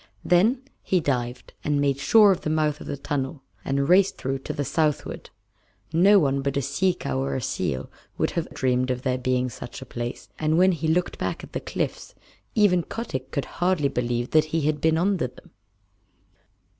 Then 0.25 0.63
he 0.81 0.99
dived 0.99 1.53
and 1.63 1.79
made 1.79 1.99
sure 1.99 2.31
of 2.31 2.41
the 2.41 2.49
mouth 2.49 2.81
of 2.81 2.87
the 2.87 2.97
tunnel, 2.97 3.43
and 3.63 3.87
raced 3.87 4.17
through 4.17 4.39
to 4.39 4.51
the 4.51 4.65
southward. 4.65 5.29
No 5.93 6.17
one 6.17 6.41
but 6.41 6.57
a 6.57 6.61
sea 6.63 6.95
cow 6.95 7.19
or 7.19 7.35
a 7.35 7.39
seal 7.43 7.87
would 8.17 8.31
have 8.31 8.49
dreamed 8.49 8.89
of 8.89 9.03
there 9.03 9.19
being 9.19 9.47
such 9.47 9.79
a 9.79 9.85
place, 9.85 10.27
and 10.39 10.57
when 10.57 10.71
he 10.71 10.87
looked 10.87 11.19
back 11.19 11.43
at 11.43 11.53
the 11.53 11.59
cliffs 11.59 12.15
even 12.55 12.81
Kotick 12.81 13.29
could 13.29 13.45
hardly 13.61 13.89
believe 13.89 14.31
that 14.31 14.45
he 14.45 14.61
had 14.61 14.81
been 14.81 14.97
under 14.97 15.27
them. 15.27 15.51